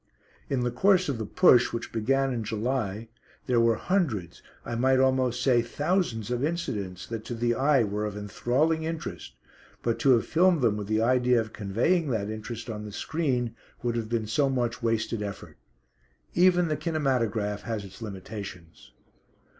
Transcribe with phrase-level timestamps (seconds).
[0.49, 3.07] In the course of the "push," which began in July,
[3.45, 8.05] there were hundreds, I might almost say thousands, of incidents that to the eye were
[8.05, 9.35] of enthralling interest,
[9.83, 13.55] but to have filmed them with the idea of conveying that interest on the screen
[13.83, 15.59] would have been so much wasted effort.
[16.33, 18.93] Even the kinematograph has its limitations.